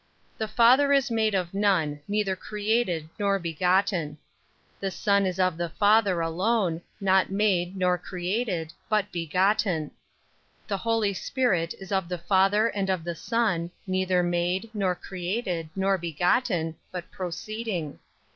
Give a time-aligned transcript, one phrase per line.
[0.37, 0.47] 21.
[0.49, 4.17] The Father is made of none, neither created nor begotten.
[4.79, 4.79] 22.
[4.79, 9.89] The Son is of the Father alone; not made nor created, but begotten.
[9.91, 9.93] 23.
[10.69, 15.69] The Holy Spirit is of the Father and of the Son; neither made, nor created,
[15.75, 17.99] nor begotten, but proceeding.